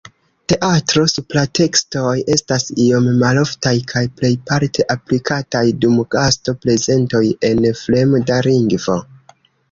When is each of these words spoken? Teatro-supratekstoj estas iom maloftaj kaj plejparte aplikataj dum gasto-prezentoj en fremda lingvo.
Teatro-supratekstoj 0.51 2.13
estas 2.35 2.63
iom 2.85 3.09
maloftaj 3.23 3.73
kaj 3.91 4.01
plejparte 4.21 4.85
aplikataj 4.93 5.61
dum 5.83 5.99
gasto-prezentoj 6.15 7.21
en 7.51 7.61
fremda 7.83 8.39
lingvo. 8.49 8.97